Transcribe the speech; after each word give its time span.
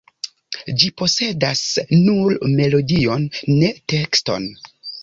Ĝi 0.83 0.89
posedas 1.01 1.61
nur 2.09 2.35
melodion, 2.57 3.31
ne 3.61 3.73
tekston. 3.97 4.55